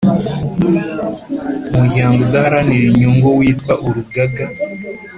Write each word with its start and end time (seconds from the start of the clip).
Umuryango 1.73 2.17
udaharanira 2.23 2.85
inyungu 2.91 3.27
witwa 3.39 3.73
urugaga 3.87 4.45